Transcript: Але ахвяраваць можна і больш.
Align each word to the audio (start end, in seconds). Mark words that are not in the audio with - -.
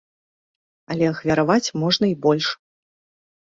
Але 0.95 1.05
ахвяраваць 1.11 1.73
можна 1.85 2.05
і 2.15 2.19
больш. 2.27 2.47